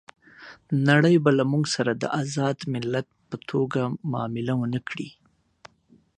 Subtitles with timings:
[0.87, 3.81] نړۍ به له موږ سره د آزاد ملت په توګه
[4.11, 5.09] معامله ونه کړي.